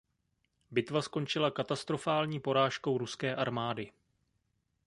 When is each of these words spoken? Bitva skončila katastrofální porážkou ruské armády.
Bitva 0.71 1.01
skončila 1.01 1.51
katastrofální 1.51 2.39
porážkou 2.39 2.97
ruské 2.97 3.35
armády. 3.35 3.91